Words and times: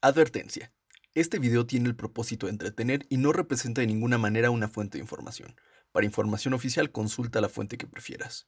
Advertencia. 0.00 0.70
Este 1.16 1.40
video 1.40 1.66
tiene 1.66 1.88
el 1.88 1.96
propósito 1.96 2.46
de 2.46 2.52
entretener 2.52 3.04
y 3.08 3.16
no 3.16 3.32
representa 3.32 3.80
de 3.80 3.88
ninguna 3.88 4.16
manera 4.16 4.52
una 4.52 4.68
fuente 4.68 4.96
de 4.96 5.02
información. 5.02 5.56
Para 5.90 6.06
información 6.06 6.54
oficial, 6.54 6.92
consulta 6.92 7.40
la 7.40 7.48
fuente 7.48 7.76
que 7.78 7.88
prefieras. 7.88 8.46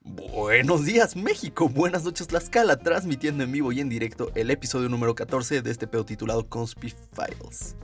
Buenos 0.00 0.84
días 0.84 1.16
México, 1.16 1.70
buenas 1.70 2.04
noches 2.04 2.26
Tlaxcala, 2.26 2.76
transmitiendo 2.76 3.42
en 3.44 3.52
vivo 3.52 3.72
y 3.72 3.80
en 3.80 3.88
directo 3.88 4.30
el 4.34 4.50
episodio 4.50 4.90
número 4.90 5.14
14 5.14 5.62
de 5.62 5.70
este 5.70 5.86
pedo 5.86 6.04
titulado 6.04 6.50
Conspi 6.50 6.90
Files. 6.90 7.76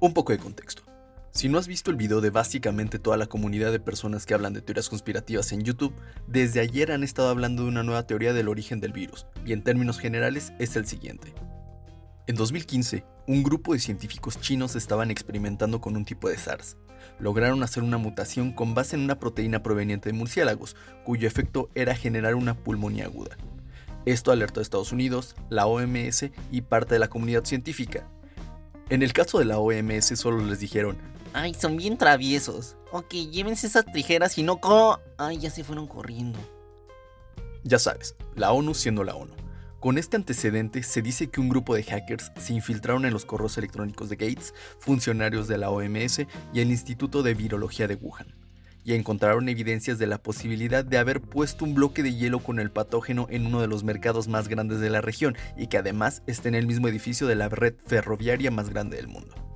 Un 0.00 0.14
poco 0.14 0.32
de 0.32 0.38
contexto. 0.38 0.84
Si 1.30 1.50
no 1.50 1.58
has 1.58 1.68
visto 1.68 1.90
el 1.90 1.98
video 1.98 2.22
de 2.22 2.30
básicamente 2.30 2.98
toda 2.98 3.18
la 3.18 3.26
comunidad 3.26 3.70
de 3.70 3.80
personas 3.80 4.24
que 4.24 4.32
hablan 4.32 4.54
de 4.54 4.62
teorías 4.62 4.88
conspirativas 4.88 5.52
en 5.52 5.62
YouTube, 5.62 5.94
desde 6.26 6.60
ayer 6.60 6.90
han 6.90 7.04
estado 7.04 7.28
hablando 7.28 7.64
de 7.64 7.68
una 7.68 7.82
nueva 7.82 8.06
teoría 8.06 8.32
del 8.32 8.48
origen 8.48 8.80
del 8.80 8.94
virus, 8.94 9.26
y 9.44 9.52
en 9.52 9.62
términos 9.62 9.98
generales 9.98 10.54
es 10.58 10.74
el 10.76 10.86
siguiente. 10.86 11.34
En 12.28 12.36
2015, 12.36 13.04
un 13.26 13.42
grupo 13.42 13.72
de 13.72 13.80
científicos 13.80 14.40
chinos 14.40 14.76
estaban 14.76 15.10
experimentando 15.10 15.80
con 15.80 15.96
un 15.96 16.04
tipo 16.04 16.28
de 16.28 16.38
SARS. 16.38 16.76
Lograron 17.18 17.64
hacer 17.64 17.82
una 17.82 17.98
mutación 17.98 18.52
con 18.52 18.74
base 18.74 18.94
en 18.94 19.02
una 19.02 19.18
proteína 19.18 19.62
proveniente 19.64 20.08
de 20.08 20.12
murciélagos, 20.12 20.76
cuyo 21.04 21.26
efecto 21.26 21.68
era 21.74 21.96
generar 21.96 22.36
una 22.36 22.54
pulmonía 22.54 23.06
aguda. 23.06 23.36
Esto 24.06 24.30
alertó 24.30 24.60
a 24.60 24.62
Estados 24.62 24.92
Unidos, 24.92 25.34
la 25.48 25.66
OMS 25.66 26.30
y 26.52 26.60
parte 26.62 26.94
de 26.94 27.00
la 27.00 27.08
comunidad 27.08 27.44
científica. 27.44 28.08
En 28.88 29.02
el 29.02 29.12
caso 29.12 29.40
de 29.40 29.44
la 29.44 29.58
OMS 29.58 30.16
solo 30.16 30.44
les 30.44 30.60
dijeron, 30.60 30.98
Ay, 31.32 31.54
son 31.54 31.76
bien 31.76 31.96
traviesos. 31.96 32.76
Ok, 32.92 33.14
llévense 33.14 33.66
esas 33.66 33.86
tijeras 33.86 34.36
y 34.38 34.42
no 34.42 34.58
co... 34.60 35.00
Ay, 35.18 35.38
ya 35.38 35.50
se 35.50 35.64
fueron 35.64 35.88
corriendo. 35.88 36.38
ya 37.64 37.78
sabes, 37.80 38.14
la 38.36 38.52
ONU 38.52 38.74
siendo 38.74 39.02
la 39.02 39.14
ONU. 39.16 39.41
Con 39.82 39.98
este 39.98 40.16
antecedente 40.16 40.84
se 40.84 41.02
dice 41.02 41.28
que 41.28 41.40
un 41.40 41.48
grupo 41.48 41.74
de 41.74 41.82
hackers 41.82 42.30
se 42.38 42.52
infiltraron 42.52 43.04
en 43.04 43.12
los 43.12 43.24
correos 43.24 43.58
electrónicos 43.58 44.08
de 44.08 44.14
Gates, 44.14 44.54
funcionarios 44.78 45.48
de 45.48 45.58
la 45.58 45.70
OMS 45.70 46.20
y 46.54 46.60
el 46.60 46.70
Instituto 46.70 47.24
de 47.24 47.34
Virología 47.34 47.88
de 47.88 47.96
Wuhan, 47.96 48.32
y 48.84 48.94
encontraron 48.94 49.48
evidencias 49.48 49.98
de 49.98 50.06
la 50.06 50.18
posibilidad 50.18 50.84
de 50.84 50.98
haber 50.98 51.20
puesto 51.20 51.64
un 51.64 51.74
bloque 51.74 52.04
de 52.04 52.14
hielo 52.14 52.38
con 52.38 52.60
el 52.60 52.70
patógeno 52.70 53.26
en 53.28 53.44
uno 53.44 53.60
de 53.60 53.66
los 53.66 53.82
mercados 53.82 54.28
más 54.28 54.46
grandes 54.46 54.78
de 54.78 54.88
la 54.88 55.00
región 55.00 55.36
y 55.56 55.66
que 55.66 55.78
además 55.78 56.22
está 56.28 56.46
en 56.46 56.54
el 56.54 56.68
mismo 56.68 56.86
edificio 56.86 57.26
de 57.26 57.34
la 57.34 57.48
red 57.48 57.74
ferroviaria 57.84 58.52
más 58.52 58.70
grande 58.70 58.98
del 58.98 59.08
mundo. 59.08 59.51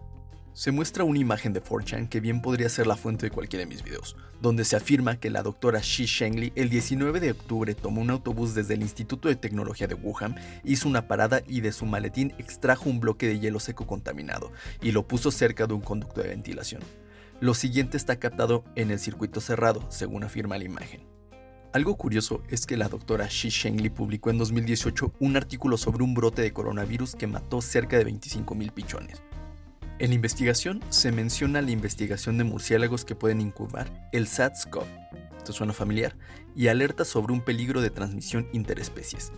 Se 0.57 0.73
muestra 0.73 1.05
una 1.05 1.19
imagen 1.19 1.53
de 1.53 1.63
4chan 1.63 2.09
que 2.09 2.19
bien 2.19 2.41
podría 2.41 2.71
ser 2.71 2.87
la 2.87 2.97
fuente 2.97 3.27
de 3.27 3.31
cualquiera 3.31 3.67
de 3.67 3.69
mis 3.69 3.83
videos, 3.83 4.17
donde 4.41 4.65
se 4.65 4.75
afirma 4.75 5.21
que 5.21 5.29
la 5.29 5.43
doctora 5.43 5.81
Shi 5.83 6.07
Shengli 6.07 6.55
el 6.57 6.71
19 6.71 7.21
de 7.21 7.33
octubre 7.33 7.75
tomó 7.75 8.01
un 8.01 8.09
autobús 8.09 8.55
desde 8.55 8.73
el 8.73 8.81
Instituto 8.81 9.29
de 9.29 9.37
Tecnología 9.37 9.87
de 9.87 9.97
Wuhan, 9.97 10.35
hizo 10.65 10.89
una 10.89 11.09
parada 11.09 11.43
y 11.47 11.61
de 11.61 11.73
su 11.73 11.85
maletín 11.85 12.33
extrajo 12.39 12.89
un 12.89 13.01
bloque 13.01 13.29
de 13.29 13.39
hielo 13.39 13.61
seco 13.61 13.87
contaminado 13.87 14.51
y 14.81 14.93
lo 14.93 15.07
puso 15.07 15.31
cerca 15.31 15.67
de 15.67 15.75
un 15.75 15.83
conducto 15.83 16.23
de 16.23 16.29
ventilación. 16.29 16.81
Lo 17.39 17.53
siguiente 17.53 17.99
está 17.99 18.19
captado 18.19 18.65
en 18.77 18.91
el 18.91 18.99
circuito 18.99 19.43
cerrado, 19.43 19.85
según 19.91 20.25
afirma 20.25 20.57
la 20.57 20.65
imagen. 20.65 21.03
Algo 21.75 21.99
curioso 21.99 22.43
es 22.49 22.65
que 22.65 22.79
la 22.79 22.89
doctora 22.89 23.27
Shi 23.29 23.51
Shengli 23.51 23.91
publicó 23.91 24.31
en 24.31 24.39
2018 24.39 25.13
un 25.21 25.37
artículo 25.37 25.77
sobre 25.77 26.03
un 26.03 26.15
brote 26.15 26.41
de 26.41 26.55
coronavirus 26.55 27.15
que 27.15 27.27
mató 27.27 27.61
cerca 27.61 27.99
de 27.99 28.07
25.000 28.07 28.73
pichones. 28.73 29.21
En 29.99 30.13
investigación 30.13 30.83
se 30.91 31.11
menciona 31.11 31.63
la 31.63 31.71
investigación 31.71 32.37
de 32.37 32.45
murciélagos 32.45 33.07
que 33.07 33.15
pueden 33.15 33.41
incubar 33.41 33.91
el 34.13 34.27
SARS-CoV, 34.27 34.85
esto 35.39 35.55
suena 35.55 35.73
familiar, 35.73 36.15
y 36.55 36.69
alerta 36.69 37.07
sobre 37.07 37.33
un 37.33 37.41
peligro 37.41 37.81
de 37.81 37.89
transmisión 37.89 38.47
interespecies. 38.53 39.33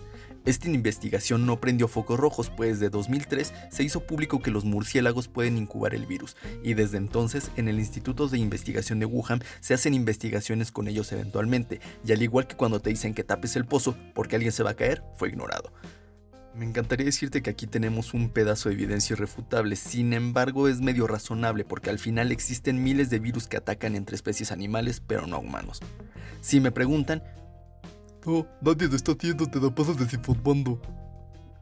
Esta 0.47 0.69
investigación 0.69 1.47
no 1.47 1.61
prendió 1.61 1.87
focos 1.87 2.19
rojos, 2.19 2.51
pues 2.51 2.81
de 2.81 2.91
2003 2.91 3.55
se 3.71 3.85
hizo 3.85 4.05
público 4.05 4.41
que 4.41 4.51
los 4.51 4.65
murciélagos 4.65 5.29
pueden 5.29 5.59
incubar 5.59 5.95
el 5.95 6.07
virus, 6.07 6.37
y 6.65 6.75
desde 6.75 6.97
entonces 6.97 7.53
en 7.55 7.69
el 7.69 7.79
Instituto 7.79 8.27
de 8.27 8.39
Investigación 8.39 8.99
de 8.99 9.07
Wuhan 9.07 9.45
se 9.61 9.75
hacen 9.75 9.95
investigaciones 9.95 10.73
con 10.73 10.89
ellos 10.89 11.13
eventualmente, 11.13 11.81
y 12.05 12.11
al 12.11 12.23
igual 12.23 12.49
que 12.49 12.57
cuando 12.57 12.81
te 12.81 12.91
dicen 12.91 13.15
que 13.15 13.23
tapes 13.23 13.55
el 13.55 13.65
pozo 13.65 13.97
porque 14.13 14.35
alguien 14.35 14.51
se 14.51 14.65
va 14.65 14.71
a 14.71 14.77
caer, 14.77 15.05
fue 15.15 15.29
ignorado. 15.29 15.73
Me 16.59 16.65
encantaría 16.65 17.07
decirte 17.07 17.41
que 17.41 17.51
aquí 17.51 17.69
tenemos 17.69 18.15
un 18.15 18.31
pedazo 18.31 18.69
de 18.69 18.75
evidencia 18.75 19.15
irrefutable, 19.15 19.77
sin 19.77 20.13
embargo 20.13 20.67
es 20.67 20.81
medio 20.81 21.07
razonable 21.07 21.65
porque 21.65 21.89
al 21.89 22.01
final 22.01 22.33
existen 22.33 22.83
miles 22.83 23.11
de 23.11 23.21
virus 23.21 23.47
que 23.47 23.57
atacan 23.57 23.95
entre 23.95 24.17
especies 24.17 24.51
animales 24.51 25.01
pero 25.07 25.29
no 25.29 25.39
humanos. 25.39 25.79
Si 26.41 26.59
me 26.59 26.73
preguntan... 26.73 27.23
No, 28.27 28.45
nadie 28.61 28.89
te 28.89 28.97
está 28.97 29.13
haciendo, 29.13 29.47
te 29.47 29.61
la 29.61 29.73
pasas 29.73 29.99
desinformando. 29.99 30.83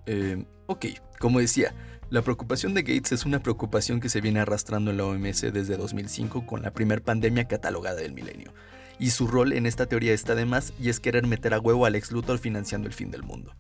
Eh, 0.07 0.43
ok, 0.65 0.87
como 1.21 1.41
decía, 1.41 1.75
la 2.09 2.23
preocupación 2.23 2.73
de 2.73 2.81
Gates 2.81 3.13
es 3.13 3.27
una 3.27 3.43
preocupación 3.43 4.01
que 4.01 4.09
se 4.09 4.23
viene 4.23 4.41
arrastrando 4.41 4.93
en 4.93 4.97
la 4.97 5.05
OMS 5.05 5.43
desde 5.53 5.77
2005 5.77 6.47
con 6.47 6.63
la 6.63 6.73
primer 6.73 7.03
pandemia 7.03 7.47
catalogada 7.47 8.01
del 8.01 8.15
milenio. 8.15 8.55
Y 8.99 9.11
su 9.11 9.27
rol 9.27 9.53
en 9.53 9.67
esta 9.67 9.85
teoría 9.85 10.15
está 10.15 10.35
de 10.35 10.47
más 10.47 10.73
y 10.81 10.89
es 10.89 11.01
querer 11.01 11.27
meter 11.27 11.53
a 11.53 11.61
huevo 11.61 11.85
al 11.85 11.97
ex 11.97 12.13
Luthor 12.13 12.39
financiando 12.39 12.89
el 12.89 12.95
fin 12.95 13.11
del 13.11 13.25
mundo. 13.25 13.53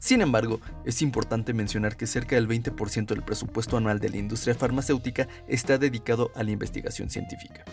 Sin 0.00 0.22
embargo, 0.22 0.60
es 0.86 1.02
importante 1.02 1.52
mencionar 1.52 1.96
que 1.96 2.06
cerca 2.06 2.34
del 2.34 2.48
20% 2.48 3.06
del 3.06 3.22
presupuesto 3.22 3.76
anual 3.76 4.00
de 4.00 4.08
la 4.08 4.16
industria 4.16 4.54
farmacéutica 4.54 5.28
está 5.46 5.76
dedicado 5.76 6.32
a 6.34 6.42
la 6.42 6.52
investigación 6.52 7.10
científica. 7.10 7.64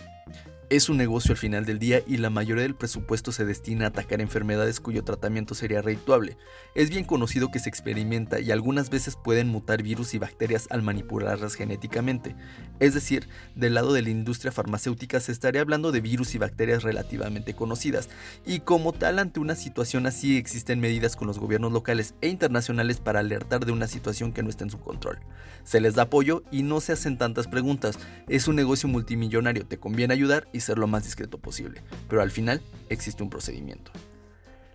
Es 0.70 0.90
un 0.90 0.98
negocio 0.98 1.32
al 1.32 1.38
final 1.38 1.64
del 1.64 1.78
día 1.78 2.02
y 2.06 2.18
la 2.18 2.28
mayoría 2.28 2.64
del 2.64 2.74
presupuesto 2.74 3.32
se 3.32 3.46
destina 3.46 3.86
a 3.86 3.88
atacar 3.88 4.20
enfermedades 4.20 4.80
cuyo 4.80 5.02
tratamiento 5.02 5.54
sería 5.54 5.80
redituable. 5.80 6.36
Es 6.74 6.90
bien 6.90 7.06
conocido 7.06 7.50
que 7.50 7.58
se 7.58 7.70
experimenta 7.70 8.38
y 8.38 8.50
algunas 8.50 8.90
veces 8.90 9.16
pueden 9.16 9.48
mutar 9.48 9.82
virus 9.82 10.12
y 10.12 10.18
bacterias 10.18 10.66
al 10.68 10.82
manipularlas 10.82 11.54
genéticamente. 11.54 12.36
Es 12.80 12.92
decir, 12.92 13.30
del 13.54 13.72
lado 13.72 13.94
de 13.94 14.02
la 14.02 14.10
industria 14.10 14.52
farmacéutica 14.52 15.20
se 15.20 15.32
estaría 15.32 15.62
hablando 15.62 15.90
de 15.90 16.02
virus 16.02 16.34
y 16.34 16.38
bacterias 16.38 16.82
relativamente 16.82 17.54
conocidas, 17.54 18.10
y 18.44 18.60
como 18.60 18.92
tal 18.92 19.20
ante 19.20 19.40
una 19.40 19.54
situación 19.54 20.04
así 20.04 20.36
existen 20.36 20.80
medidas 20.80 21.16
con 21.16 21.28
los 21.28 21.38
gobiernos 21.38 21.72
locales 21.72 22.12
e 22.20 22.28
internacionales 22.28 23.00
para 23.00 23.20
alertar 23.20 23.64
de 23.64 23.72
una 23.72 23.86
situación 23.86 24.32
que 24.32 24.42
no 24.42 24.50
está 24.50 24.64
en 24.64 24.70
su 24.70 24.78
control. 24.78 25.18
Se 25.64 25.80
les 25.80 25.94
da 25.94 26.02
apoyo 26.02 26.42
y 26.50 26.62
no 26.62 26.80
se 26.80 26.92
hacen 26.92 27.18
tantas 27.18 27.46
preguntas. 27.46 27.98
Es 28.28 28.48
un 28.48 28.56
negocio 28.56 28.88
multimillonario, 28.88 29.66
te 29.66 29.78
conviene 29.78 30.14
ayudar 30.14 30.48
y 30.52 30.60
ser 30.60 30.78
lo 30.78 30.86
más 30.86 31.04
discreto 31.04 31.38
posible, 31.38 31.82
pero 32.08 32.22
al 32.22 32.30
final 32.30 32.60
existe 32.88 33.22
un 33.22 33.30
procedimiento. 33.30 33.92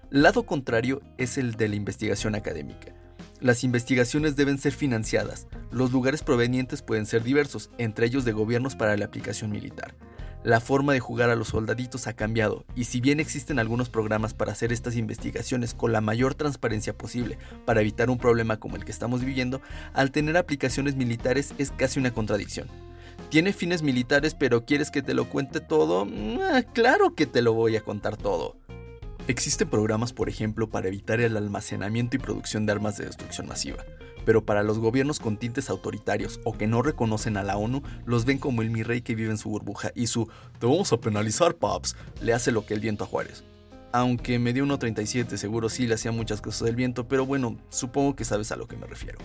Lado 0.10 0.44
contrario 0.44 1.02
es 1.18 1.38
el 1.38 1.54
de 1.54 1.68
la 1.68 1.76
investigación 1.76 2.36
académica. 2.36 2.94
Las 3.40 3.64
investigaciones 3.64 4.36
deben 4.36 4.58
ser 4.58 4.72
financiadas. 4.72 5.48
Los 5.72 5.92
lugares 5.92 6.24
provenientes 6.24 6.82
pueden 6.82 7.06
ser 7.06 7.24
diversos, 7.24 7.72
entre 7.78 8.06
ellos 8.06 8.24
de 8.24 8.32
gobiernos 8.32 8.76
para 8.76 8.96
la 8.96 9.06
aplicación 9.06 9.52
militar. 9.52 9.96
La 10.44 10.60
forma 10.60 10.92
de 10.92 11.00
jugar 11.00 11.30
a 11.30 11.38
los 11.38 11.50
soldaditos 11.50 12.06
ha 12.08 12.14
cambiado, 12.14 12.66
y 12.76 12.84
si 12.84 13.00
bien 13.00 13.22
existen 13.22 13.60
algunos 13.60 13.88
programas 13.88 14.34
para 14.34 14.52
hacer 14.52 14.74
estas 14.74 14.98
investigaciones 14.98 15.74
con 15.74 15.94
la 15.94 16.02
mayor 16.02 16.36
transparencia 16.36 16.98
posible 16.98 17.38
para 17.64 17.80
evitar 17.80 18.10
un 18.10 18.18
problema 18.18 18.58
como 18.58 18.76
el 18.76 18.84
que 18.84 18.92
estamos 18.92 19.22
viviendo, 19.22 19.62
al 19.94 20.12
tener 20.12 20.36
aplicaciones 20.36 20.98
militares 20.98 21.54
es 21.60 21.72
casi 21.72 21.98
una 21.98 22.14
contradicción. 22.14 22.68
¿Tiene 23.30 23.54
fines 23.54 23.84
militares 23.84 24.36
pero 24.36 24.66
quieres 24.66 24.92
que 24.92 25.02
te 25.02 25.14
lo 25.14 25.30
cuente 25.30 25.62
todo? 25.62 26.06
Ah, 26.42 26.64
claro 26.74 27.16
que 27.16 27.26
te 27.26 27.42
lo 27.42 27.54
voy 27.54 27.78
a 27.78 27.82
contar 27.82 28.18
todo. 28.18 28.58
Existen 29.30 29.70
programas, 29.70 30.12
por 30.12 30.28
ejemplo, 30.28 30.70
para 30.70 30.90
evitar 30.90 31.22
el 31.22 31.38
almacenamiento 31.38 32.18
y 32.18 32.20
producción 32.20 32.66
de 32.66 32.74
armas 32.74 32.98
de 32.98 33.06
destrucción 33.06 33.48
masiva, 33.48 33.86
pero 34.26 34.46
para 34.46 34.64
los 34.64 34.80
gobiernos 34.80 35.20
con 35.20 35.38
tintes 35.38 35.70
autoritarios 35.70 36.40
o 36.44 36.58
que 36.58 36.68
no 36.68 36.82
reconocen 36.82 37.38
a 37.38 37.44
la 37.44 37.58
ONU, 37.58 37.82
los 38.06 38.26
ven 38.26 38.40
como 38.40 38.62
el 38.62 38.70
mi 38.70 38.84
rey 38.84 39.02
que 39.02 39.16
vive 39.16 39.32
en 39.32 39.38
su 39.38 39.50
burbuja 39.50 39.92
y 39.96 40.08
su 40.08 40.28
te 40.60 40.66
vamos 40.66 40.92
a 40.94 40.98
penalizar, 40.98 41.56
paps, 41.56 41.96
le 42.22 42.34
hace 42.34 42.52
lo 42.52 42.66
que 42.66 42.74
el 42.74 42.80
viento 42.80 43.04
a 43.04 43.08
Juárez. 43.08 43.44
Aunque 43.92 44.40
me 44.40 44.54
dio 44.54 44.66
1.37, 44.66 45.38
seguro 45.38 45.70
sí 45.70 45.86
le 45.86 45.94
hacía 45.94 46.12
muchas 46.12 46.42
cosas 46.42 46.66
del 46.66 46.76
viento, 46.76 47.08
pero 47.08 47.26
bueno, 47.26 47.58
supongo 47.70 48.16
que 48.16 48.26
sabes 48.26 48.52
a 48.52 48.56
lo 48.56 48.68
que 48.68 48.76
me 48.76 48.88
refiero. 48.88 49.20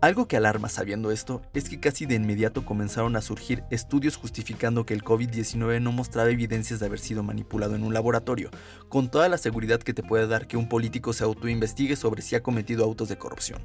Algo 0.00 0.28
que 0.28 0.36
alarma 0.36 0.68
sabiendo 0.68 1.10
esto 1.10 1.42
es 1.54 1.68
que 1.68 1.80
casi 1.80 2.06
de 2.06 2.14
inmediato 2.14 2.64
comenzaron 2.64 3.16
a 3.16 3.20
surgir 3.20 3.64
estudios 3.72 4.14
justificando 4.14 4.86
que 4.86 4.94
el 4.94 5.02
COVID-19 5.02 5.82
no 5.82 5.90
mostraba 5.90 6.30
evidencias 6.30 6.78
de 6.78 6.86
haber 6.86 7.00
sido 7.00 7.24
manipulado 7.24 7.74
en 7.74 7.82
un 7.82 7.92
laboratorio, 7.92 8.50
con 8.88 9.10
toda 9.10 9.28
la 9.28 9.38
seguridad 9.38 9.80
que 9.80 9.94
te 9.94 10.04
puede 10.04 10.28
dar 10.28 10.46
que 10.46 10.56
un 10.56 10.68
político 10.68 11.12
se 11.12 11.24
autoinvestigue 11.24 11.96
sobre 11.96 12.22
si 12.22 12.36
ha 12.36 12.44
cometido 12.44 12.84
autos 12.84 13.08
de 13.08 13.18
corrupción. 13.18 13.60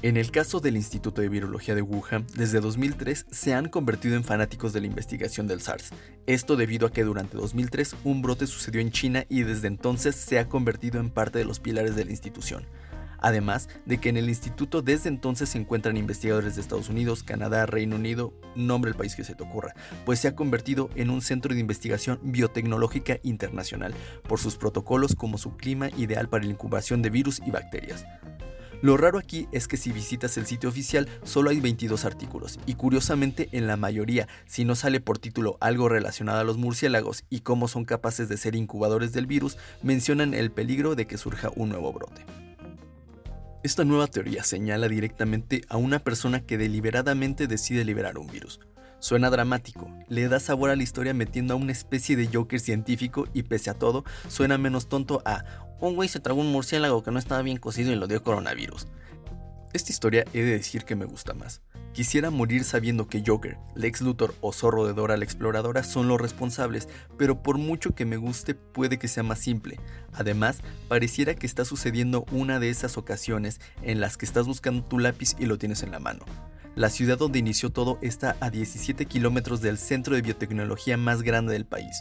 En 0.00 0.16
el 0.16 0.30
caso 0.30 0.60
del 0.60 0.76
Instituto 0.76 1.20
de 1.20 1.28
Virología 1.28 1.74
de 1.74 1.82
Wuhan, 1.82 2.26
desde 2.34 2.60
2003 2.60 3.26
se 3.30 3.52
han 3.52 3.68
convertido 3.68 4.16
en 4.16 4.24
fanáticos 4.24 4.72
de 4.72 4.80
la 4.80 4.86
investigación 4.86 5.46
del 5.46 5.60
SARS. 5.60 5.90
Esto 6.26 6.56
debido 6.56 6.86
a 6.86 6.92
que 6.92 7.04
durante 7.04 7.36
2003 7.36 7.96
un 8.04 8.22
brote 8.22 8.46
sucedió 8.46 8.80
en 8.80 8.90
China 8.90 9.26
y 9.28 9.42
desde 9.42 9.68
entonces 9.68 10.16
se 10.16 10.38
ha 10.38 10.48
convertido 10.48 10.98
en 10.98 11.10
parte 11.10 11.38
de 11.38 11.44
los 11.44 11.60
pilares 11.60 11.94
de 11.94 12.06
la 12.06 12.12
institución. 12.12 12.66
Además 13.18 13.68
de 13.84 13.98
que 13.98 14.08
en 14.08 14.16
el 14.16 14.28
instituto 14.28 14.82
desde 14.82 15.08
entonces 15.08 15.50
se 15.50 15.58
encuentran 15.58 15.96
investigadores 15.96 16.54
de 16.54 16.60
Estados 16.60 16.88
Unidos, 16.88 17.22
Canadá, 17.22 17.66
Reino 17.66 17.96
Unido, 17.96 18.32
nombre 18.54 18.90
el 18.90 18.96
país 18.96 19.14
que 19.14 19.24
se 19.24 19.34
te 19.34 19.42
ocurra, 19.42 19.74
pues 20.04 20.20
se 20.20 20.28
ha 20.28 20.36
convertido 20.36 20.90
en 20.94 21.10
un 21.10 21.22
centro 21.22 21.54
de 21.54 21.60
investigación 21.60 22.18
biotecnológica 22.22 23.18
internacional 23.22 23.94
por 24.28 24.38
sus 24.38 24.56
protocolos 24.56 25.14
como 25.14 25.38
su 25.38 25.56
clima 25.56 25.88
ideal 25.96 26.28
para 26.28 26.44
la 26.44 26.50
incubación 26.50 27.02
de 27.02 27.10
virus 27.10 27.40
y 27.46 27.50
bacterias. 27.50 28.04
Lo 28.82 28.96
raro 28.98 29.18
aquí 29.18 29.48
es 29.52 29.68
que 29.68 29.78
si 29.78 29.90
visitas 29.90 30.36
el 30.36 30.46
sitio 30.46 30.68
oficial 30.68 31.08
solo 31.22 31.50
hay 31.50 31.60
22 31.60 32.04
artículos 32.04 32.58
y 32.66 32.74
curiosamente 32.74 33.48
en 33.52 33.66
la 33.66 33.76
mayoría, 33.76 34.28
si 34.44 34.64
no 34.64 34.74
sale 34.74 35.00
por 35.00 35.18
título 35.18 35.56
algo 35.60 35.88
relacionado 35.88 36.40
a 36.40 36.44
los 36.44 36.58
murciélagos 36.58 37.24
y 37.30 37.40
cómo 37.40 37.68
son 37.68 37.84
capaces 37.84 38.28
de 38.28 38.36
ser 38.36 38.54
incubadores 38.54 39.12
del 39.12 39.26
virus, 39.26 39.56
mencionan 39.82 40.34
el 40.34 40.50
peligro 40.50 40.94
de 40.94 41.06
que 41.06 41.16
surja 41.16 41.50
un 41.56 41.70
nuevo 41.70 41.92
brote. 41.92 42.45
Esta 43.66 43.84
nueva 43.84 44.06
teoría 44.06 44.44
señala 44.44 44.86
directamente 44.86 45.62
a 45.68 45.76
una 45.76 45.98
persona 45.98 46.46
que 46.46 46.56
deliberadamente 46.56 47.48
decide 47.48 47.84
liberar 47.84 48.16
un 48.16 48.28
virus. 48.28 48.60
Suena 49.00 49.28
dramático, 49.28 49.90
le 50.08 50.28
da 50.28 50.38
sabor 50.38 50.70
a 50.70 50.76
la 50.76 50.84
historia 50.84 51.14
metiendo 51.14 51.54
a 51.54 51.56
una 51.56 51.72
especie 51.72 52.14
de 52.14 52.28
Joker 52.32 52.60
científico 52.60 53.26
y 53.34 53.42
pese 53.42 53.70
a 53.70 53.74
todo, 53.74 54.04
suena 54.28 54.56
menos 54.56 54.88
tonto 54.88 55.20
a 55.24 55.66
un 55.80 55.96
güey 55.96 56.08
se 56.08 56.20
tragó 56.20 56.42
un 56.42 56.52
murciélago 56.52 57.02
que 57.02 57.10
no 57.10 57.18
estaba 57.18 57.42
bien 57.42 57.56
cocido 57.56 57.90
y 57.90 57.96
lo 57.96 58.06
dio 58.06 58.22
coronavirus. 58.22 58.86
Esta 59.72 59.90
historia 59.90 60.24
he 60.32 60.42
de 60.42 60.52
decir 60.52 60.84
que 60.84 60.94
me 60.94 61.04
gusta 61.04 61.34
más. 61.34 61.60
Quisiera 61.96 62.28
morir 62.28 62.64
sabiendo 62.64 63.08
que 63.08 63.22
Joker, 63.26 63.56
Lex 63.74 64.02
Luthor 64.02 64.34
o 64.42 64.52
Zorro 64.52 64.86
de 64.86 64.92
Dora 64.92 65.16
la 65.16 65.24
Exploradora 65.24 65.82
son 65.82 66.08
los 66.08 66.20
responsables, 66.20 66.90
pero 67.16 67.42
por 67.42 67.56
mucho 67.56 67.94
que 67.94 68.04
me 68.04 68.18
guste 68.18 68.54
puede 68.54 68.98
que 68.98 69.08
sea 69.08 69.22
más 69.22 69.38
simple. 69.38 69.80
Además, 70.12 70.58
pareciera 70.88 71.34
que 71.34 71.46
está 71.46 71.64
sucediendo 71.64 72.26
una 72.32 72.60
de 72.60 72.68
esas 72.68 72.98
ocasiones 72.98 73.62
en 73.80 73.98
las 73.98 74.18
que 74.18 74.26
estás 74.26 74.46
buscando 74.46 74.84
tu 74.84 74.98
lápiz 74.98 75.36
y 75.38 75.46
lo 75.46 75.56
tienes 75.56 75.82
en 75.84 75.90
la 75.90 75.98
mano. 75.98 76.26
La 76.74 76.90
ciudad 76.90 77.16
donde 77.16 77.38
inició 77.38 77.70
todo 77.70 77.98
está 78.02 78.36
a 78.40 78.50
17 78.50 79.06
kilómetros 79.06 79.62
del 79.62 79.78
centro 79.78 80.16
de 80.16 80.20
biotecnología 80.20 80.98
más 80.98 81.22
grande 81.22 81.54
del 81.54 81.64
país. 81.64 81.96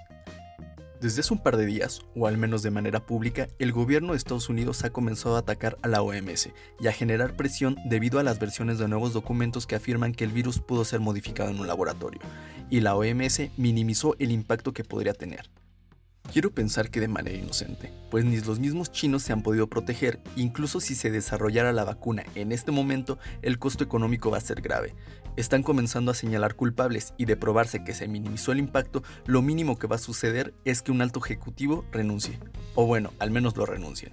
Desde 1.06 1.22
hace 1.22 1.36
un 1.36 1.40
par 1.40 1.56
de 1.56 1.68
días, 1.68 2.02
o 2.16 2.26
al 2.26 2.36
menos 2.36 2.64
de 2.64 2.72
manera 2.72 3.06
pública, 3.06 3.48
el 3.60 3.72
gobierno 3.72 4.14
de 4.14 4.18
Estados 4.18 4.50
Unidos 4.50 4.84
ha 4.84 4.90
comenzado 4.90 5.36
a 5.36 5.40
atacar 5.42 5.78
a 5.84 5.88
la 5.88 6.02
OMS 6.02 6.50
y 6.80 6.88
a 6.88 6.92
generar 6.94 7.36
presión 7.36 7.76
debido 7.86 8.18
a 8.18 8.24
las 8.24 8.40
versiones 8.40 8.80
de 8.80 8.88
nuevos 8.88 9.14
documentos 9.14 9.68
que 9.68 9.76
afirman 9.76 10.14
que 10.14 10.24
el 10.24 10.32
virus 10.32 10.58
pudo 10.58 10.84
ser 10.84 11.02
modificado 11.02 11.52
en 11.52 11.60
un 11.60 11.68
laboratorio, 11.68 12.22
y 12.72 12.82
la 12.82 12.96
OMS 12.96 13.52
minimizó 13.56 14.16
el 14.18 14.32
impacto 14.32 14.74
que 14.74 14.84
podría 14.84 15.14
tener. 15.14 15.48
Quiero 16.36 16.52
pensar 16.52 16.90
que 16.90 17.00
de 17.00 17.08
manera 17.08 17.38
inocente, 17.38 17.94
pues 18.12 18.26
ni 18.26 18.38
los 18.42 18.60
mismos 18.60 18.92
chinos 18.92 19.24
se 19.24 19.32
han 19.32 19.42
podido 19.42 19.70
proteger, 19.70 20.20
incluso 20.36 20.82
si 20.82 20.94
se 20.94 21.10
desarrollara 21.10 21.72
la 21.72 21.86
vacuna 21.86 22.26
en 22.36 22.52
este 22.52 22.74
momento, 22.74 23.18
el 23.42 23.58
costo 23.58 23.86
económico 23.86 24.32
va 24.32 24.40
a 24.40 24.42
ser 24.42 24.60
grave. 24.60 24.96
Están 25.38 25.64
comenzando 25.64 26.12
a 26.12 26.14
señalar 26.14 26.56
culpables 26.56 27.14
y 27.18 27.24
de 27.24 27.38
probarse 27.38 27.86
que 27.86 27.94
se 27.94 28.10
minimizó 28.10 28.52
el 28.52 28.60
impacto, 28.60 29.02
lo 29.26 29.42
mínimo 29.42 29.80
que 29.80 29.88
va 29.88 29.96
a 29.96 29.98
suceder 29.98 30.54
es 30.66 30.82
que 30.82 30.92
un 30.92 31.02
alto 31.02 31.22
ejecutivo 31.24 31.86
renuncie. 31.94 32.38
O 32.74 32.86
bueno, 32.86 33.14
al 33.20 33.32
menos 33.32 33.56
lo 33.56 33.66
renuncien. 33.66 34.12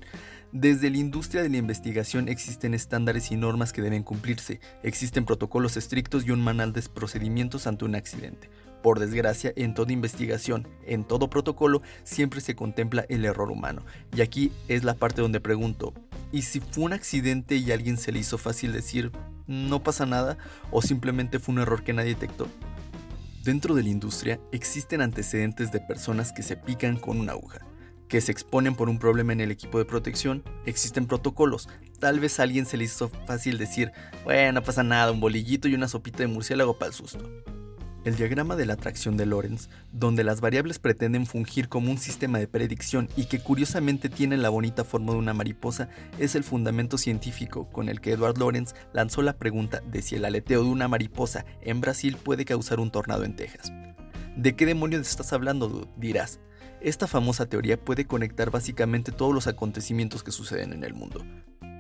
Desde 0.53 0.91
la 0.91 0.99
industria 0.99 1.43
de 1.43 1.49
la 1.49 1.57
investigación 1.57 2.29
existen 2.29 2.73
estándares 2.73 3.33
y 3.33 3.37
normas 3.37 3.73
que 3.73 3.83
deben 3.83 4.05
cumplirse, 4.05 4.61
existen 4.85 5.25
protocolos 5.25 5.77
estrictos 5.77 6.25
y 6.25 6.31
un 6.31 6.41
manual 6.41 6.73
de 6.73 6.83
procedimientos 6.83 7.67
ante 7.67 7.85
un 7.85 7.97
accidente. 7.97 8.49
Por 8.83 8.99
desgracia, 8.99 9.53
en 9.55 9.75
toda 9.75 9.93
investigación, 9.93 10.67
en 10.85 11.05
todo 11.05 11.31
protocolo, 11.31 11.83
siempre 12.03 12.41
se 12.41 12.57
contempla 12.57 13.07
el 13.09 13.25
error 13.25 13.51
humano. 13.51 13.83
Y 14.15 14.23
aquí 14.23 14.53
es 14.67 14.83
la 14.83 14.95
parte 14.95 15.23
donde 15.23 15.41
pregunto, 15.41 15.95
¿y 16.33 16.43
si 16.43 16.61
fue 16.61 16.85
un 16.85 16.93
accidente 16.93 17.57
y 17.57 17.71
a 17.71 17.75
alguien 17.75 17.97
se 17.97 18.11
le 18.11 18.19
hizo 18.19 18.39
fácil 18.39 18.73
decir, 18.73 19.13
no 19.47 19.83
pasa 19.83 20.05
nada, 20.05 20.37
o 20.73 20.83
simplemente 20.83 21.39
fue 21.39 21.55
un 21.55 21.61
error 21.61 21.85
que 21.85 21.93
nadie 21.93 22.15
detectó? 22.15 22.49
Dentro 23.45 23.75
de 23.75 23.85
la 23.85 23.89
industria 23.89 24.41
existen 24.51 25.01
antecedentes 25.01 25.71
de 25.71 25.81
personas 25.81 26.33
que 26.33 26.43
se 26.43 26.57
pican 26.57 26.97
con 26.97 27.21
una 27.21 27.33
aguja, 27.33 27.61
que 28.09 28.21
se 28.21 28.33
exponen 28.33 28.75
por 28.75 28.89
un 28.89 28.99
problema 28.99 29.33
en 29.33 29.41
el 29.41 29.51
equipo 29.51 29.79
de 29.79 29.85
protección, 29.85 30.43
existen 30.67 31.07
protocolos. 31.07 31.69
Tal 32.01 32.19
vez 32.19 32.41
a 32.41 32.43
alguien 32.43 32.67
se 32.67 32.77
le 32.77 32.85
hizo 32.85 33.09
fácil 33.27 33.59
decir, 33.59 33.93
bueno, 34.25 34.53
no 34.53 34.63
pasa 34.63 34.83
nada, 34.83 35.13
un 35.13 35.21
bolillito 35.21 35.69
y 35.69 35.75
una 35.75 35.89
sopita 35.89 36.19
de 36.19 36.27
murciélago 36.27 36.79
para 36.79 36.89
el 36.89 36.95
susto. 36.95 37.29
El 38.05 38.17
diagrama 38.17 38.57
de 38.57 38.67
la 38.67 38.73
atracción 38.73 39.17
de 39.17 39.27
Lorentz, 39.27 39.69
donde 39.93 40.25
las 40.25 40.41
variables 40.41 40.81
pretenden 40.81 41.25
fungir 41.25 41.69
como 41.69 41.89
un 41.89 41.99
sistema 41.99 42.41
de 42.41 42.49
predicción 42.49 43.09
y 43.15 43.27
que 43.27 43.39
curiosamente 43.39 44.09
tienen 44.09 44.43
la 44.43 44.49
bonita 44.49 44.83
forma 44.83 45.13
de 45.13 45.19
una 45.19 45.35
mariposa, 45.35 45.89
es 46.19 46.35
el 46.35 46.43
fundamento 46.43 46.99
científico 46.99 47.71
con 47.71 47.89
el 47.89 48.01
que 48.01 48.11
Edward 48.11 48.39
Lorenz 48.39 48.75
lanzó 48.93 49.23
la 49.23 49.39
pregunta 49.39 49.83
de 49.87 50.03
si 50.03 50.17
el 50.17 50.25
aleteo 50.25 50.65
de 50.65 50.71
una 50.71 50.89
mariposa 50.89 51.45
en 51.61 51.81
Brasil 51.81 52.17
puede 52.17 52.45
causar 52.45 52.81
un 52.81 52.91
tornado 52.91 53.23
en 53.23 53.37
Texas. 53.37 53.73
¿De 54.37 54.57
qué 54.57 54.67
demonios 54.67 55.09
estás 55.09 55.33
hablando? 55.33 55.89
dirás. 55.97 56.41
Esta 56.81 57.07
famosa 57.07 57.47
teoría 57.47 57.79
puede 57.79 58.07
conectar 58.07 58.51
básicamente 58.51 59.13
todos 59.13 59.33
los 59.33 59.47
acontecimientos 59.47 60.25
que 60.25 60.33
suceden 60.33 60.73
en 60.73 60.83
el 60.83 60.95
mundo. 60.95 61.25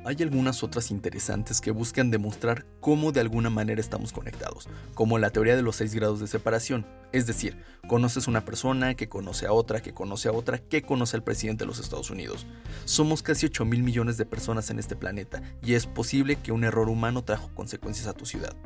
Hay 0.04 0.16
algunas 0.20 0.64
otras 0.64 0.90
interesantes 0.90 1.60
que 1.60 1.70
buscan 1.70 2.10
demostrar 2.10 2.66
cómo 2.81 3.12
de 3.12 3.20
alguna 3.20 3.50
manera 3.50 3.81
estamos 3.81 4.12
conectados, 4.12 4.69
como 4.94 5.16
la 5.19 5.31
teoría 5.31 5.54
de 5.54 5.62
los 5.62 5.76
seis 5.76 5.94
grados 5.94 6.19
de 6.19 6.26
separación. 6.26 6.84
Es 7.12 7.26
decir, 7.28 7.56
conoces 7.87 8.26
una 8.26 8.44
persona 8.44 8.94
que 8.94 9.08
conoce 9.08 9.46
a 9.46 9.52
otra, 9.52 9.81
que 9.81 9.94
conoce 9.94 10.28
a 10.28 10.32
otra, 10.32 10.58
que 10.58 10.82
conoce 10.82 11.16
al 11.16 11.22
presidente 11.22 11.62
de 11.62 11.69
los 11.69 11.78
Estados 11.78 12.10
Unidos. 12.10 12.46
Somos 12.84 13.22
casi 13.22 13.46
8 13.46 13.64
mil 13.64 13.84
millones 13.84 14.16
de 14.16 14.26
personas 14.26 14.70
en 14.70 14.81
este 14.81 14.96
planeta 14.96 15.40
y 15.62 15.75
es 15.75 15.87
posible 15.87 16.34
que 16.34 16.50
un 16.50 16.64
error 16.64 16.88
humano 16.88 17.22
trajo 17.22 17.55
consecuencias 17.55 18.08
a 18.08 18.12
tu 18.12 18.26
ciudad. 18.26 18.56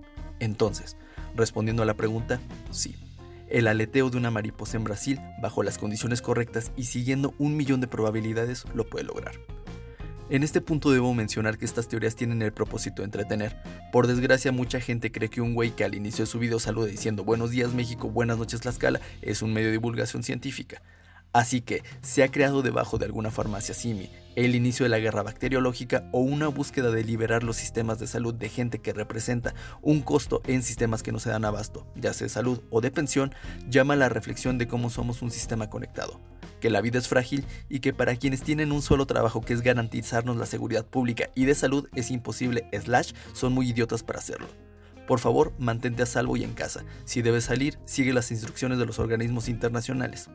Entonces, 0.41 0.97
respondiendo 1.35 1.83
a 1.83 1.87
la 1.87 1.99
pregunta, 1.99 2.41
sí. 2.71 2.97
El 3.49 3.69
aleteo 3.69 4.09
de 4.09 4.17
una 4.17 4.31
mariposa 4.31 4.79
en 4.79 4.85
Brasil, 4.85 5.21
bajo 5.43 5.63
las 5.63 5.77
condiciones 5.77 6.23
correctas 6.23 6.73
y 6.77 6.85
siguiendo 6.85 7.35
un 7.39 7.57
millón 7.59 7.83
de 7.83 7.89
probabilidades, 7.89 8.65
lo 8.75 8.89
puede 8.89 9.05
lograr. 9.05 9.35
En 10.29 10.43
este 10.43 10.61
punto 10.61 10.91
debo 10.91 11.15
mencionar 11.15 11.57
que 11.57 11.65
estas 11.65 11.87
teorías 11.87 12.17
tienen 12.17 12.43
el 12.43 12.53
propósito 12.53 13.03
de 13.03 13.05
entretener. 13.05 13.63
Por 13.93 14.09
desgracia, 14.09 14.51
mucha 14.51 14.81
gente 14.81 15.13
cree 15.13 15.31
que 15.31 15.41
un 15.41 15.55
güey 15.55 15.71
que 15.71 15.85
al 15.85 15.95
inicio 15.95 16.25
de 16.25 16.31
su 16.31 16.41
video 16.41 16.59
saluda 16.59 16.87
diciendo 16.87 17.23
Buenos 17.23 17.53
días 17.53 17.75
México, 17.75 18.11
buenas 18.11 18.37
noches 18.37 18.61
Tlaxcala 18.61 19.01
es 19.23 19.43
un 19.43 19.53
medio 19.53 19.69
de 19.69 19.75
divulgación 19.75 20.25
científica. 20.25 20.83
Así 21.33 21.61
que 21.61 21.85
se 22.03 22.25
ha 22.25 22.31
creado 22.33 22.63
debajo 22.63 22.99
de 22.99 23.05
alguna 23.05 23.31
farmacia 23.31 23.73
SIMI 23.73 24.11
el 24.35 24.57
inicio 24.57 24.85
de 24.85 24.91
la 24.91 24.99
guerra 24.99 25.23
bacteriológica 25.23 26.09
o 26.13 26.21
una 26.21 26.49
búsqueda 26.49 26.91
de 26.91 27.05
liberar 27.05 27.45
los 27.45 27.57
sistemas 27.57 28.01
de 28.01 28.09
salud 28.09 28.35
de 28.35 28.49
gente 28.49 28.81
que 28.81 28.93
representa 28.93 29.55
un 29.81 30.03
costo 30.03 30.43
en 30.47 30.63
sistemas 30.63 31.03
que 31.03 31.13
no 31.13 31.21
se 31.21 31.31
dan 31.31 31.45
abasto, 31.45 31.87
ya 31.95 32.13
sea 32.13 32.27
de 32.27 32.31
salud 32.31 32.61
o 32.71 32.81
de 32.81 32.91
pensión, 32.91 33.33
llama 33.69 33.95
a 33.95 33.97
la 33.97 34.09
reflexión 34.09 34.59
de 34.59 34.67
cómo 34.67 34.91
somos 34.91 35.23
un 35.23 35.31
sistema 35.31 35.71
conectado 35.71 36.21
que 36.61 36.71
la 36.71 36.81
vida 36.81 36.99
es 36.99 37.09
frágil 37.09 37.45
y 37.69 37.81
que 37.81 37.93
para 37.93 38.17
quienes 38.17 38.43
tienen 38.43 38.73
un 38.73 38.83
solo 38.83 39.07
trabajo 39.07 39.41
que 39.41 39.53
es 39.53 39.63
garantizarnos 39.63 40.37
la 40.37 40.47
seguridad 40.47 40.87
pública 40.87 41.31
y 41.35 41.45
de 41.45 41.55
salud 41.55 41.89
es 41.95 42.11
imposible, 42.11 42.69
slash, 42.73 43.13
son 43.33 43.53
muy 43.53 43.71
idiotas 43.71 44.03
para 44.03 44.19
hacerlo. 44.19 44.49
Por 45.07 45.21
favor, 45.21 45.53
mantente 45.59 46.03
a 46.03 46.07
salvo 46.07 46.37
y 46.37 46.43
en 46.43 46.55
casa. 46.55 46.85
Si 47.05 47.23
debes 47.23 47.45
salir, 47.45 47.79
sigue 47.85 48.13
las 48.13 48.31
instrucciones 48.33 48.79
de 48.79 48.87
los 48.87 48.99
organismos 48.99 49.49
internacionales. 49.49 50.29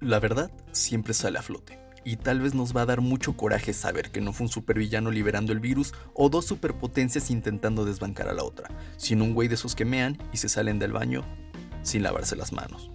La 0.00 0.20
verdad 0.20 0.50
siempre 0.70 1.14
sale 1.14 1.38
a 1.38 1.42
flote. 1.42 1.78
Y 2.04 2.16
tal 2.16 2.40
vez 2.40 2.54
nos 2.54 2.76
va 2.76 2.82
a 2.82 2.86
dar 2.86 3.00
mucho 3.00 3.36
coraje 3.36 3.72
saber 3.72 4.10
que 4.10 4.20
no 4.20 4.32
fue 4.32 4.46
un 4.46 4.52
supervillano 4.52 5.10
liberando 5.10 5.52
el 5.52 5.60
virus 5.60 5.94
o 6.14 6.28
dos 6.28 6.46
superpotencias 6.46 7.30
intentando 7.30 7.84
desbancar 7.84 8.28
a 8.28 8.34
la 8.34 8.42
otra, 8.42 8.68
sino 8.96 9.22
un 9.24 9.34
güey 9.34 9.46
de 9.46 9.54
esos 9.54 9.76
que 9.76 9.84
mean 9.84 10.18
y 10.32 10.38
se 10.38 10.48
salen 10.48 10.80
del 10.80 10.92
baño 10.92 11.24
sin 11.82 12.02
lavarse 12.02 12.34
las 12.34 12.52
manos. 12.52 12.90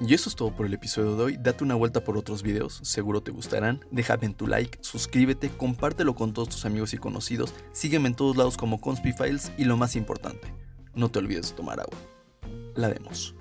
Y 0.00 0.14
eso 0.14 0.28
es 0.28 0.36
todo 0.36 0.54
por 0.54 0.66
el 0.66 0.74
episodio 0.74 1.16
de 1.16 1.24
hoy. 1.24 1.36
Date 1.36 1.64
una 1.64 1.74
vuelta 1.74 2.04
por 2.04 2.16
otros 2.16 2.42
videos, 2.42 2.80
seguro 2.84 3.20
te 3.20 3.32
gustarán. 3.32 3.84
Déjame 3.90 4.28
tu 4.30 4.46
like, 4.46 4.78
suscríbete, 4.80 5.50
compártelo 5.50 6.14
con 6.14 6.32
todos 6.32 6.50
tus 6.50 6.64
amigos 6.64 6.94
y 6.94 6.98
conocidos. 6.98 7.52
Sígueme 7.72 8.08
en 8.08 8.14
todos 8.14 8.36
lados 8.36 8.56
como 8.56 8.80
Conspy 8.80 9.12
Files 9.12 9.50
y 9.58 9.64
lo 9.64 9.76
más 9.76 9.96
importante, 9.96 10.54
no 10.94 11.10
te 11.10 11.18
olvides 11.18 11.50
de 11.50 11.56
tomar 11.56 11.80
agua. 11.80 11.98
La 12.76 12.88
demos. 12.88 13.34